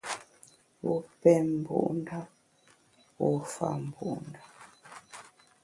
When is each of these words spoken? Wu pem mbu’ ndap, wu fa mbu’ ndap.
Wu 0.83 0.93
pem 1.21 1.47
mbu’ 1.59 1.77
ndap, 1.97 2.29
wu 3.19 3.29
fa 3.53 3.67
mbu’ 3.85 4.07
ndap. 4.27 4.53